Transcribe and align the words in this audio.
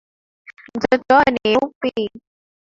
Mtoto 0.77 1.15
wao 1.15 1.23
ni 1.31 1.53
yupi? 1.53 1.93